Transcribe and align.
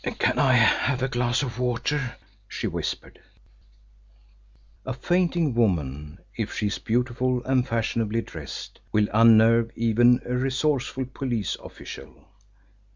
"Can 0.17 0.39
I 0.39 0.53
have 0.53 1.03
a 1.03 1.07
glass 1.07 1.43
of 1.43 1.59
water?" 1.59 2.15
she 2.47 2.65
whispered. 2.65 3.19
A 4.83 4.93
fainting 4.95 5.53
woman, 5.53 6.17
if 6.35 6.55
she 6.55 6.65
is 6.65 6.79
beautiful 6.79 7.43
and 7.45 7.67
fashionably 7.67 8.21
dressed, 8.21 8.79
will 8.91 9.07
unnerve 9.13 9.69
even 9.75 10.19
a 10.25 10.33
resourceful 10.33 11.05
police 11.05 11.55
official. 11.63 12.27